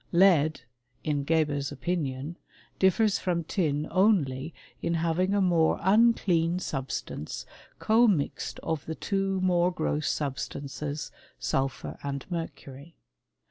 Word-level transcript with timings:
f 0.07 0.07
Lead, 0.13 0.61
in 1.03 1.23
Geber's 1.23 1.71
opinion, 1.71 2.35
differs 2.79 3.19
from 3.19 3.43
tin 3.43 3.87
only 3.91 4.51
in 4.81 4.95
having 4.95 5.35
a 5.35 5.41
more 5.41 5.77
unclean 5.79 6.57
substance 6.57 7.45
commixed 7.79 8.57
of 8.63 8.83
the 8.87 8.95
two 8.95 9.39
more 9.41 9.71
gross 9.71 10.09
substances, 10.09 11.11
sulphur 11.37 11.99
and 12.01 12.25
mercury. 12.31 12.95